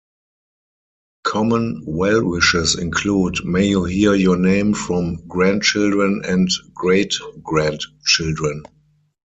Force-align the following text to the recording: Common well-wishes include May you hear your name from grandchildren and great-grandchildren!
Common 1.25 1.83
well-wishes 1.85 2.73
include 2.75 3.45
May 3.45 3.67
you 3.67 3.83
hear 3.85 4.15
your 4.15 4.35
name 4.35 4.73
from 4.73 5.17
grandchildren 5.27 6.23
and 6.25 6.49
great-grandchildren! 6.73 8.63